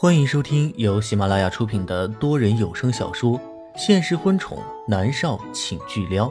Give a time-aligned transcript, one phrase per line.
[0.00, 3.36] 欢迎收听由喜马拉雅出品的多人有声小说
[3.76, 6.28] 《现实婚宠男少请巨撩》，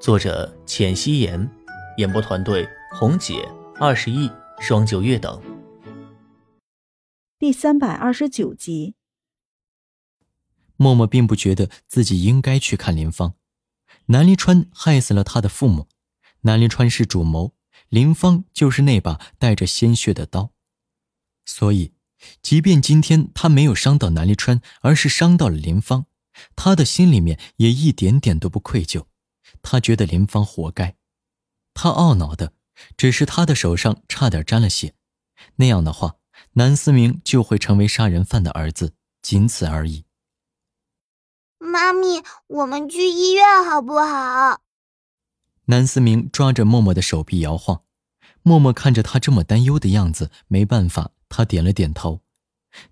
[0.00, 1.48] 作者：浅汐颜，
[1.98, 3.48] 演播团队：红姐、
[3.78, 5.40] 二十亿、双九月等。
[7.38, 8.96] 第三百二十九集。
[10.76, 13.34] 默默并不觉得自己应该去看林芳，
[14.06, 15.86] 南离川害死了他的父母，
[16.40, 17.54] 南离川是主谋，
[17.90, 20.50] 林芳就是那把带着鲜血的刀，
[21.44, 21.92] 所以。
[22.42, 26.06] 即便今天他没有伤到南离川，而是伤到了林芳，
[26.56, 29.06] 他的心里面也一点点都不愧疚。
[29.62, 30.96] 他觉得林芳活该，
[31.74, 32.52] 他懊恼的
[32.96, 34.94] 只是他的手上差点沾了血，
[35.56, 36.16] 那样的话，
[36.52, 40.04] 南思明就会成为杀人犯的儿子，仅此而已。
[41.58, 44.60] 妈咪，我们去医院好不好？
[45.66, 47.82] 南思明抓着默默的手臂摇晃，
[48.42, 51.10] 默默看着他这么担忧的样子，没办法。
[51.28, 52.22] 他点了点头，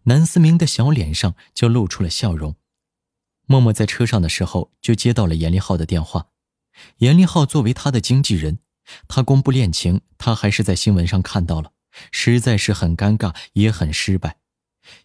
[0.05, 2.57] 南思明的小脸上就露出了笑容。
[3.47, 6.31] 默默在车上的时候就接到了严立浩的电话。
[6.99, 8.59] 严立浩作为他的经纪人，
[9.09, 11.73] 他公布恋情，他还是在新闻上看到了，
[12.11, 14.41] 实在是很尴尬，也很失败。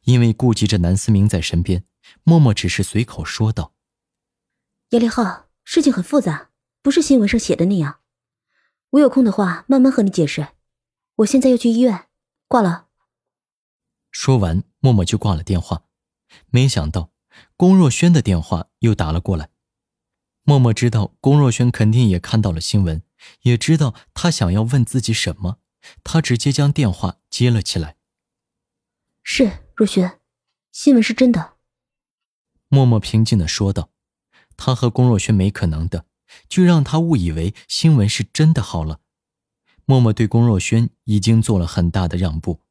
[0.04, 1.86] 因为顾及着南思明在身边，
[2.24, 3.74] 默默只是随口说道
[4.92, 6.50] ：“严立浩，事情很复杂，
[6.82, 8.00] 不是新闻上写的那样。
[8.92, 10.50] 我有空的话慢慢和你解释。
[11.18, 12.08] 我现在要去医院，
[12.48, 12.88] 挂了。”
[14.12, 15.86] 说完，默默就挂了电话。
[16.50, 17.12] 没想到，
[17.56, 19.50] 龚若轩的电话又打了过来。
[20.44, 23.04] 默默知道龚若轩肯定也看到了新闻，
[23.42, 25.60] 也知道他想要问自己什么，
[26.04, 27.96] 他直接将电话接了起来。
[29.24, 30.20] 是若轩，
[30.72, 31.54] 新闻是真的。
[32.68, 33.92] 默默平静的说道
[34.58, 36.06] ：“他和龚若轩没可能的，
[36.50, 39.00] 就让他误以为新闻是真的好了。”
[39.86, 42.62] 默默对龚若轩已经做了很大的让步。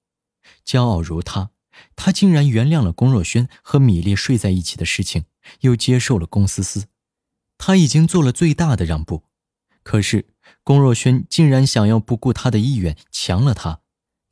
[0.65, 1.51] 骄傲如他，
[1.97, 5.25] 他竟然原谅了龚若轩和米粒睡在一起的事情，
[5.61, 6.87] 又接受了龚思思。
[7.59, 9.25] 他已经做了最大的让步，
[9.83, 10.29] 可是
[10.63, 13.81] 龚若轩竟然想要不顾他的意愿强了他。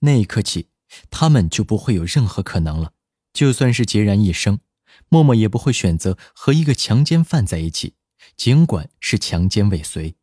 [0.01, 0.69] 那一刻起，
[1.11, 2.93] 他们就不会有任何可能了。
[3.33, 4.61] 就算是孑然一生，
[5.09, 7.95] 默默也不会选择和一个强奸犯在一起，
[8.37, 10.15] 尽管是强奸未遂，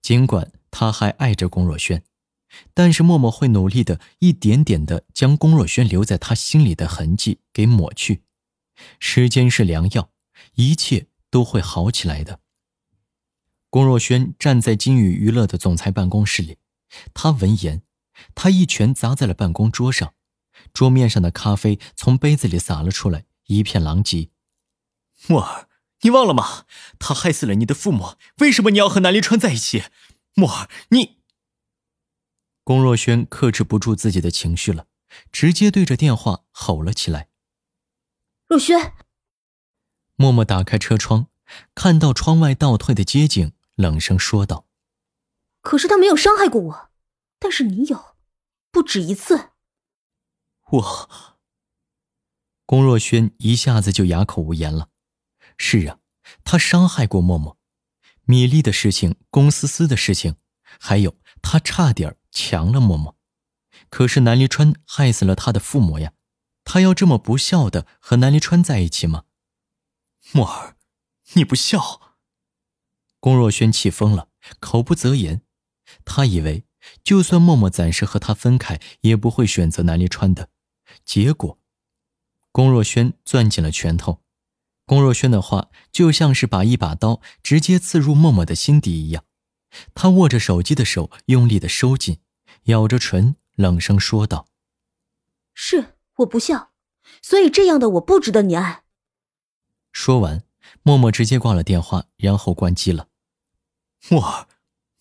[0.00, 2.04] 尽管他还爱着龚若轩。
[2.74, 8.22] 但是默默会努力的，一点点的将龚若轩留在他心里的痕迹给抹去。
[8.98, 10.10] 时间是良药，
[10.54, 12.40] 一切都会好起来的。
[13.70, 16.58] 龚若轩站在金宇娱乐的总裁办公室里，
[17.14, 17.82] 他闻言，
[18.34, 20.12] 他一拳砸在了办公桌上，
[20.74, 24.28] 桌面上的咖啡从杯子里洒了出来，一片狼藉。
[25.26, 25.68] 默儿，
[26.02, 26.66] 你忘了吗？
[26.98, 29.84] 他害死了你的父母，为什么你要和南离川在一起？
[30.34, 31.21] 默儿，你。
[32.64, 34.86] 龚若轩克制不住自己的情绪了，
[35.30, 37.28] 直接对着电话吼了起来
[38.48, 38.94] ：“若轩！”
[40.16, 41.26] 默默打开车窗，
[41.74, 44.66] 看到窗外倒退的街景，冷声说道
[45.60, 46.90] ：“可是他没有伤害过我，
[47.38, 48.16] 但是你有，
[48.70, 49.50] 不止一次。”
[50.70, 51.10] 我……
[52.64, 54.90] 龚若轩一下子就哑口无言了。
[55.58, 55.98] 是啊，
[56.44, 57.58] 他伤害过默默，
[58.24, 60.36] 米粒的事情，龚思思的事情，
[60.78, 63.16] 还有他差点强了默默，
[63.90, 66.14] 可是南离川害死了他的父母呀，
[66.64, 69.24] 他要这么不孝的和南离川在一起吗？
[70.32, 70.76] 默儿，
[71.34, 72.16] 你不孝！
[73.20, 75.42] 龚若轩气疯了，口不择言。
[76.04, 76.64] 他以为
[77.04, 80.48] 就算默默暂时和他分开，也不会选择南离川的。
[81.04, 81.60] 结果，
[82.50, 84.22] 龚若轩攥紧了拳头。
[84.86, 89.24] 龚若轩的话就像是把一把刀直接刺入默默的心底一样。
[89.94, 92.18] 他握着手机的手用力的收紧，
[92.64, 94.48] 咬着唇，冷声说道
[95.54, 96.72] ：“是我不孝，
[97.20, 98.84] 所以这样的我不值得你爱。”
[99.92, 100.44] 说完，
[100.82, 103.08] 默默直接挂了电话，然后关机了。
[104.08, 104.48] 默儿，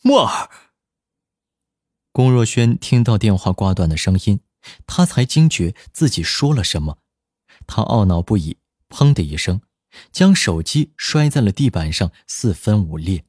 [0.02, 0.50] 默儿。
[2.12, 4.42] 龚若轩听到电话挂断的声音，
[4.86, 7.00] 他才惊觉自己说了什么，
[7.66, 8.58] 他懊恼不已，
[8.90, 9.62] 砰的一声，
[10.12, 13.26] 将手机摔在了地板上，四分五裂。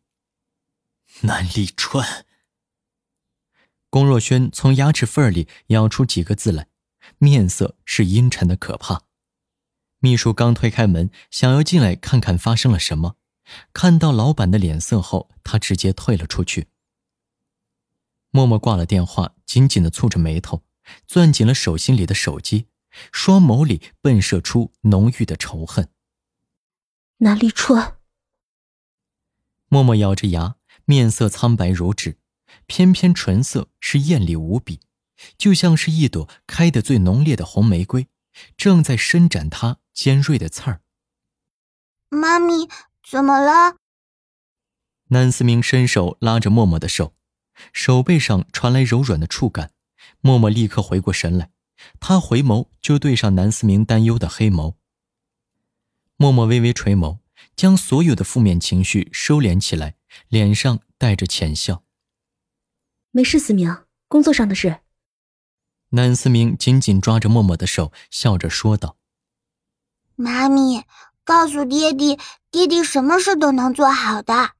[1.21, 2.27] 南立川。
[3.89, 6.69] 龚若轩从牙齿缝里咬出几个字来，
[7.19, 9.03] 面色是阴沉的可怕。
[9.99, 13.17] 秘书刚推开门，想要进来看看发生了什么，
[13.73, 16.69] 看到老板的脸色后，他直接退了出去。
[18.31, 20.65] 默默挂了电话，紧紧的蹙着眉头，
[21.07, 22.67] 攥紧了手心里的手机，
[23.13, 25.89] 双眸里迸射出浓郁的仇恨。
[27.19, 27.99] 南立川。
[29.69, 30.57] 默默咬着牙。
[30.85, 32.19] 面色苍白如纸，
[32.67, 34.81] 偏偏唇色是艳丽无比，
[35.39, 38.09] 就像是一朵开得最浓烈的红玫瑰，
[38.57, 40.81] 正在伸展它尖锐的刺儿。
[42.09, 42.69] 妈咪，
[43.09, 43.77] 怎么了？
[45.09, 47.15] 南思明伸手拉着默默的手，
[47.73, 49.73] 手背上传来柔软的触感。
[50.21, 51.51] 默默立刻回过神来，
[52.01, 54.75] 他回眸就对上南思明担忧的黑眸。
[56.17, 57.19] 默默微微垂眸，
[57.57, 59.97] 将所有的负面情绪收敛起来，
[60.29, 61.85] 脸上带着浅笑。
[63.11, 64.81] 没事，思明，工作上的事。
[65.91, 68.97] 南思明紧紧抓着默默的手，笑着说道
[70.17, 70.87] ：“妈咪，
[71.23, 72.19] 告诉爹地，
[72.51, 74.55] 爹地什么事都能做好的。”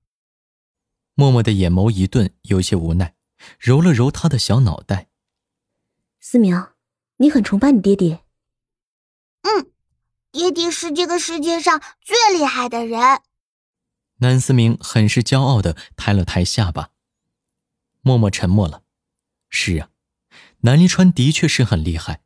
[1.15, 3.15] 默默的眼眸一顿，有些无奈，
[3.59, 5.09] 揉了揉他的小脑袋。
[6.21, 6.69] 思明，
[7.17, 8.25] 你很崇拜你爹爹。
[9.43, 9.73] 嗯，
[10.31, 13.01] 爹爹是这个世界上最厉害的人。
[14.23, 16.91] 南思明很是骄傲的抬了抬下巴。
[18.03, 18.85] 默默沉默了。
[19.51, 19.91] 是啊。
[20.61, 22.23] 南离川的确是很厉害，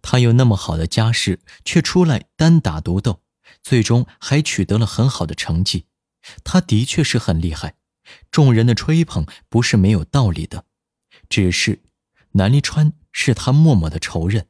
[0.00, 3.20] 他有那么好的家世，却出来单打独斗，
[3.62, 5.86] 最终还取得了很好的成绩。
[6.44, 7.74] 他的确是很厉害，
[8.30, 10.66] 众人的吹捧不是没有道理的。
[11.28, 11.82] 只是，
[12.32, 14.46] 南离川是他默默的仇人，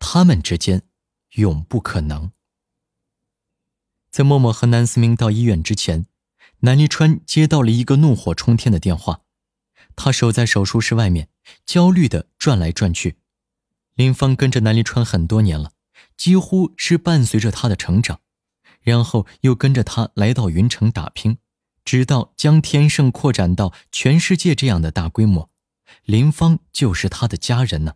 [0.00, 0.82] 他们之间
[1.34, 2.32] 永不可能。
[4.10, 6.06] 在默默和南思明到医院之前，
[6.60, 9.22] 南离川接到了一个怒火冲天的电话。
[9.96, 11.28] 他守在手术室外面，
[11.64, 13.16] 焦虑的转来转去。
[13.94, 15.72] 林芳跟着南离川很多年了，
[16.16, 18.20] 几乎是伴随着他的成长，
[18.80, 21.38] 然后又跟着他来到云城打拼，
[21.84, 25.50] 直到将天盛扩展到全世界这样的大规模。
[26.04, 27.94] 林芳就是他的家人呢。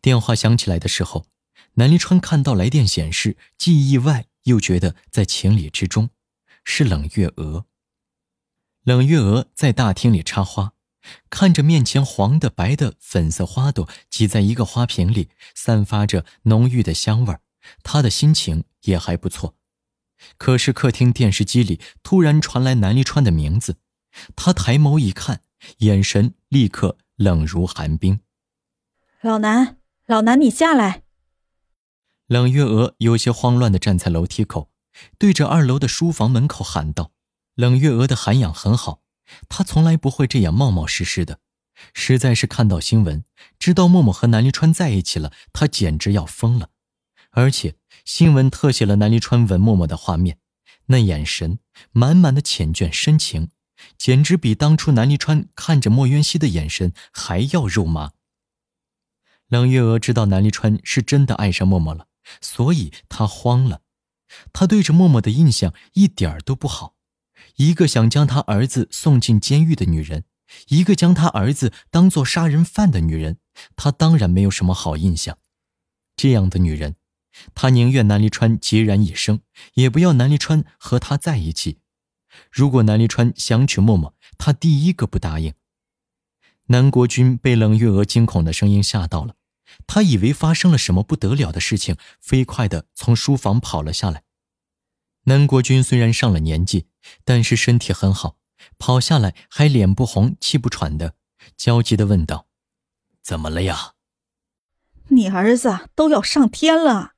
[0.00, 1.26] 电话响起来的时候，
[1.74, 6.10] 南离川看到来电显示，既意外又觉得在情理之中，
[6.66, 7.64] 是冷月娥。
[8.82, 10.74] 冷月娥在大厅里插花。
[11.30, 17.40] 看着面前黄的、白的、粉色花朵挤在一个花瓶里，散发着浓郁的香味儿，
[17.84, 19.54] 她的心情也还不错。
[20.36, 23.76] 可是客厅电视机里突然传来南离川的名字，
[24.34, 25.42] 他抬眸一看，
[25.78, 28.18] 眼神立刻冷如寒冰。
[29.20, 31.04] 老南，老南，你下来！
[32.26, 34.72] 冷月娥有些慌乱地站在楼梯口，
[35.18, 37.12] 对着二楼的书房门口喊道
[37.54, 39.02] ：“冷月娥的涵养很好。”
[39.48, 41.40] 她从来不会这样冒冒失失的，
[41.92, 43.24] 实在是看到新闻，
[43.58, 46.70] 知道默默和南离川在一起了，她简直要疯了。
[47.32, 50.38] 而且新闻特写了南离川吻默默的画面，
[50.86, 51.58] 那眼神
[51.90, 53.50] 满满的缱绻深情，
[53.98, 58.12] 简直比当初南离川看着莫渊熙的眼神还要肉麻。
[59.48, 62.06] 冷月娥知道南离川是真的爱上默默了，
[62.40, 63.80] 所以她慌了，
[64.52, 66.94] 他对着默默的印象一点儿都不好。
[67.56, 70.24] 一个想将他儿子送进监狱的女人，
[70.68, 73.38] 一个将他儿子当做杀人犯的女人，
[73.76, 75.38] 他当然没有什么好印象。
[76.16, 76.96] 这样的女人，
[77.54, 79.40] 他宁愿南离川孑然一生，
[79.74, 81.78] 也不要南离川和他在一起。
[82.50, 85.54] 如果南离川想娶默默，他第一个不答应。
[86.66, 89.36] 南国君被冷月娥惊恐的声音吓到了，
[89.86, 94.24] 他以为发生了什么不得了的事情，飞快地从书房跑了下来。
[95.28, 96.86] 南国君虽然上了年纪，
[97.24, 98.36] 但是身体很好，
[98.78, 101.14] 跑下来还脸不红气不喘的，
[101.56, 102.46] 焦急的问道
[103.22, 103.94] ：“怎么了呀
[105.10, 107.14] ？”“你儿子都要上天了。”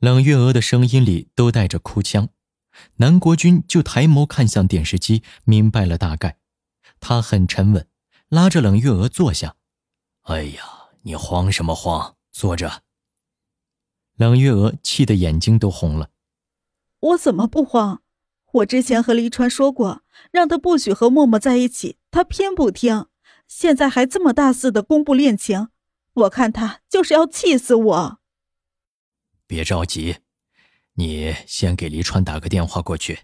[0.00, 2.30] 冷月娥的声音里都带着哭腔。
[2.96, 6.38] 南国君就抬眸看向电视机，明白了大概。
[6.98, 7.86] 他很沉稳，
[8.28, 9.56] 拉着冷月娥坐下。
[10.24, 10.62] “哎呀，
[11.02, 12.16] 你慌什么慌？
[12.32, 12.84] 坐着。”
[14.16, 16.08] 冷月娥气得眼睛都红了。
[17.00, 18.02] 我怎么不慌？
[18.52, 20.02] 我之前和黎川说过，
[20.32, 23.06] 让他不许和默默在一起，他偏不听。
[23.46, 25.68] 现在还这么大肆的公布恋情，
[26.12, 28.20] 我看他就是要气死我。
[29.46, 30.16] 别着急，
[30.94, 33.20] 你先给黎川打个电话过去，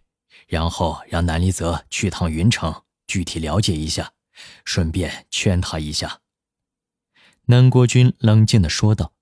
[0.47, 4.13] 然后让南离泽去趟云城，具体了解一下，
[4.65, 6.21] 顺便劝他一下。
[7.47, 9.13] 南国君冷静的说道，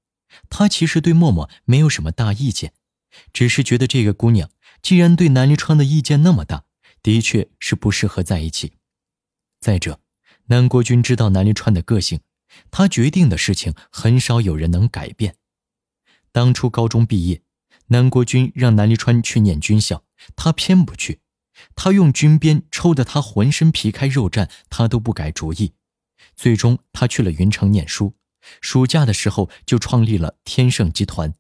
[0.49, 2.73] 他其实对默默没有什么大意见。
[3.33, 4.51] 只是觉得这个姑娘
[4.83, 6.65] 既然对南离川的意见那么大，
[7.03, 8.75] 的确是不适合在一起。
[9.61, 10.01] 再者，
[10.47, 12.21] 南国君知道南离川的个性，
[12.71, 15.37] 他决定的事情很少有人能改变。
[16.33, 17.43] 当初高中毕业，
[17.87, 20.05] 南国君让南离川去念军校，
[20.37, 21.21] 他偏不去。
[21.77, 25.75] 他用军鞭抽得他浑身皮开肉绽，他都不改主意。
[26.35, 28.15] 最终，他去了云城念书，
[28.61, 31.33] 暑假的时候就创立了天盛集团。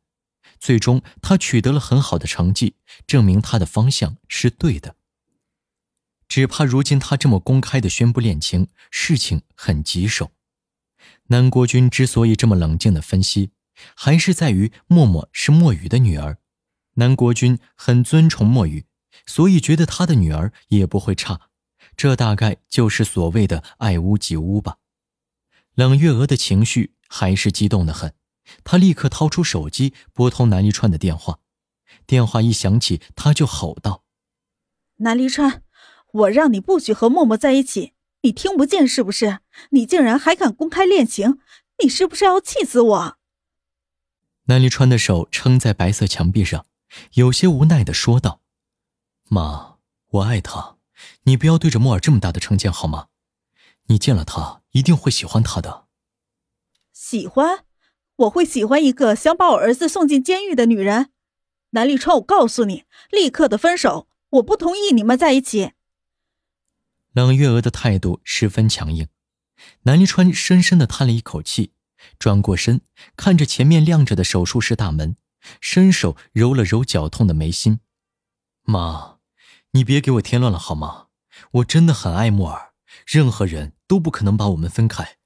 [0.64, 4.96] 最终，他取得了很好的成绩，证明他的方向是对的。
[6.26, 10.32] 只怕如今他这么公开的宣布恋情，事情很棘手。
[11.24, 13.50] 南国君之所以这么冷静的分析，
[13.94, 16.38] 还是在于默默是墨雨的女儿。
[16.94, 18.86] 南国君很尊崇墨雨，
[19.26, 21.50] 所以觉得他的女儿也不会差。
[21.94, 24.78] 这大概就是所谓的爱屋及乌吧。
[25.74, 28.14] 冷月娥的情绪还是激动的很，
[28.64, 31.40] 她立刻掏出手机拨通南离川的电话。
[32.06, 34.04] 电话一响起，他就吼道
[34.98, 35.62] ：“南离川，
[36.12, 39.40] 我让你不许和默默在一起，你听不见是不是？
[39.70, 41.38] 你竟然还敢公开恋情，
[41.82, 43.16] 你是不是要气死我？”
[44.46, 46.66] 南离川的手撑在白色墙壁上，
[47.14, 48.42] 有些无奈的说道
[49.30, 49.76] ：“妈，
[50.10, 50.72] 我爱他。”
[51.24, 53.08] 你不要对着莫尔这么大的成见好吗？
[53.86, 55.86] 你见了他一定会喜欢他的。
[56.92, 57.64] 喜欢？
[58.16, 61.10] 我会喜欢一个想把我儿子送进监狱的女人？
[61.70, 64.06] 南立川，我告诉你，立刻的分手！
[64.30, 65.72] 我不同意你们在一起。
[67.12, 69.08] 冷月娥的态度十分强硬。
[69.82, 71.72] 南立川深深的叹了一口气，
[72.18, 72.80] 转过身，
[73.16, 75.16] 看着前面亮着的手术室大门，
[75.60, 77.80] 伸手揉了揉绞痛的眉心。
[78.62, 79.14] 妈。
[79.72, 81.08] 你别给我添乱了好吗？
[81.50, 85.16] 我真的很爱木耳，任何人都不可能把我们分开。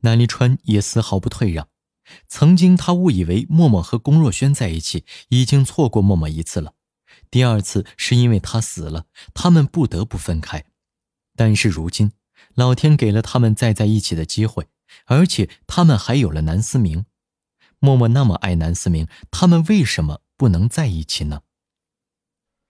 [0.00, 1.68] 南离川也丝毫不退让。
[2.28, 6.74] 曾经他误以为默默和龚若轩在一起，已经错过默默一次了。
[7.30, 10.64] 第二次是因为他死了，他们不得不分开。
[11.34, 12.12] 但是如今，
[12.54, 14.68] 老天给了他们再在一起的机会，
[15.06, 17.06] 而且他们还有了南思明。
[17.78, 21.42] 默默那么爱南思明，他们为什么不能在一起呢？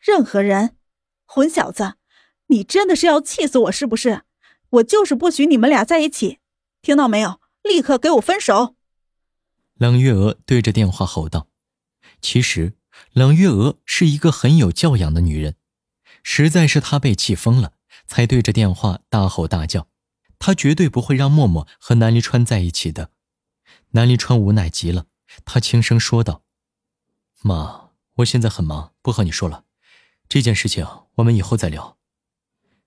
[0.00, 0.76] 任何人，
[1.26, 1.95] 混小子，
[2.47, 4.23] 你真的是要气死我是不是？
[4.71, 6.38] 我就是不许你们俩在一起，
[6.83, 7.40] 听到没有？
[7.62, 8.76] 立刻给我分手！
[9.75, 11.49] 冷月娥对着电话吼道。
[12.21, 12.76] 其实，
[13.12, 15.56] 冷月娥是一个很有教养的女人，
[16.23, 17.73] 实在是她被气疯了，
[18.06, 19.88] 才对着电话大吼大叫。
[20.38, 23.11] 她绝对不会让默默和南离川在一起的。
[23.90, 25.06] 南离川无奈极了，
[25.45, 26.42] 他轻声说道
[27.42, 29.64] ：“妈，我现在很忙，不和你说了。”
[30.28, 31.99] 这件事情我们以后再聊。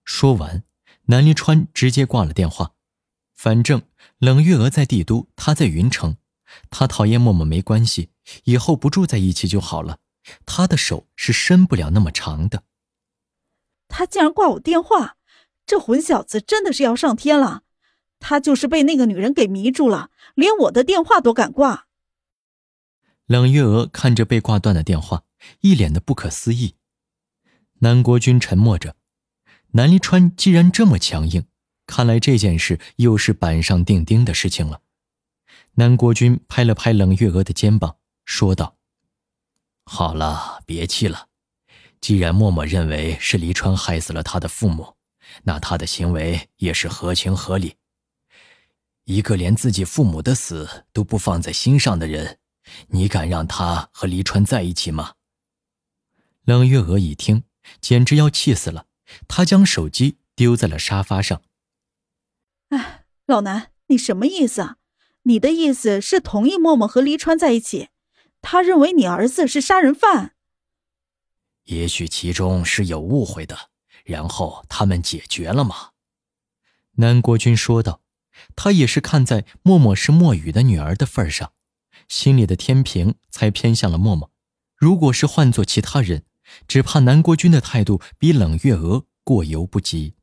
[0.03, 0.63] 说完，
[1.05, 2.75] 南离川直接挂了电话。
[3.39, 3.83] 反正
[4.17, 6.17] 冷月娥在帝都，他在云城，
[6.69, 8.09] 他讨厌默默没关系，
[8.43, 9.99] 以后不住在一起就好了。
[10.45, 12.63] 他的手是伸不了那么长的。
[13.87, 15.15] 他竟然挂我电话，
[15.65, 17.61] 这混小子真的是要上天了！
[18.19, 21.87] 他就是被那个女人给迷住了，连我的电话都敢挂。
[23.25, 25.23] 冷月娥看着被挂断的电话，
[25.61, 26.75] 一脸的不可思议。
[27.75, 28.97] 南国君沉默着，
[29.71, 31.45] 南离川既然这么强硬，
[31.89, 34.81] 看来这件事又是板上钉钉的事情了。
[35.73, 38.77] 南国君拍了拍冷月娥的肩膀，说道
[39.85, 41.29] ：“好了，别气了。
[41.99, 44.97] 既然默默认为是黎川害死了他的父母，
[45.43, 47.77] 那他的行为也是合情合理。
[49.05, 52.37] 一个连自己父母的死都不放在心上的人，
[52.89, 55.15] 你敢让他和黎川在一起吗？”
[56.45, 57.43] 冷月娥一听。
[57.81, 58.85] 简直要气死了！
[59.27, 61.41] 她将手机丢在了沙发上。
[62.69, 64.77] 哎，老南，你什么意思啊？
[65.23, 67.89] 你的意思是同意默默和黎川在一起？
[68.41, 70.35] 他认为你儿子是杀人犯？
[71.65, 73.69] 也许其中是有误会的，
[74.05, 75.91] 然后他们解决了吗？
[76.93, 78.01] 南国君说道。
[78.55, 81.51] 他也是看在默默是墨雨的女儿的份上，
[82.07, 84.31] 心里的天平才偏向了默默。
[84.77, 86.23] 如果是换做其他人，
[86.65, 90.15] 只怕南国君的态度比冷月娥过犹不及。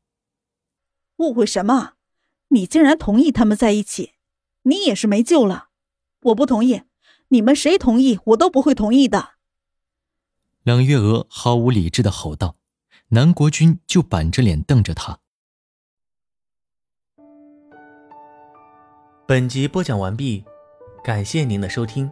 [1.17, 1.93] 误会什么？
[2.49, 4.13] 你竟然同意他们在一起，
[4.63, 5.69] 你也是没救了！
[6.21, 6.83] 我不同意，
[7.29, 9.31] 你们谁同意，我都不会同意的。
[10.63, 12.57] 冷月娥毫无理智的吼道，
[13.09, 15.19] 南国君就板着脸瞪着他。
[19.27, 20.45] 本集播讲完毕，
[21.03, 22.09] 感谢您的收听。